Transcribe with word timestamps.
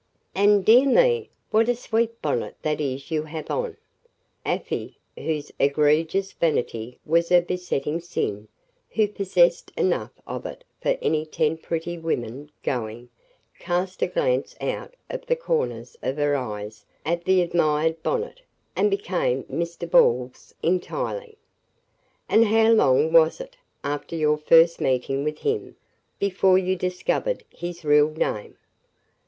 "And 0.33 0.65
dear 0.65 0.87
me! 0.87 1.29
what 1.51 1.69
a 1.69 1.75
sweet 1.75 2.23
bonnet 2.23 2.55
that 2.63 2.81
is 2.81 3.11
you 3.11 3.21
have 3.21 3.51
on!" 3.51 3.77
Afy, 4.43 4.97
whose 5.15 5.51
egregious 5.59 6.31
vanity 6.33 6.97
was 7.05 7.29
her 7.29 7.39
besetting 7.39 7.99
sin 7.99 8.47
who 8.89 9.07
possessed 9.07 9.71
enough 9.77 10.09
of 10.25 10.47
it 10.47 10.63
for 10.81 10.97
any 11.03 11.23
ten 11.23 11.55
pretty 11.55 11.99
women 11.99 12.49
going 12.63 13.09
cast 13.59 14.01
a 14.01 14.07
glance 14.07 14.55
out 14.59 14.95
of 15.07 15.27
the 15.27 15.35
corners 15.35 15.95
of 16.01 16.17
her 16.17 16.35
eyes 16.35 16.83
at 17.05 17.25
the 17.25 17.39
admired 17.43 18.01
bonnet, 18.01 18.41
and 18.75 18.89
became 18.89 19.43
Mr. 19.43 19.87
Ball's 19.87 20.55
entirely. 20.63 21.37
"And 22.27 22.45
how 22.45 22.71
long 22.71 23.13
was 23.13 23.39
it, 23.39 23.55
after 23.83 24.15
your 24.15 24.37
first 24.39 24.81
meeting 24.81 25.23
with 25.23 25.37
him, 25.37 25.75
before 26.17 26.57
you 26.57 26.75
discovered 26.75 27.43
his 27.51 27.85
real 27.85 28.09
name?" 28.09 28.57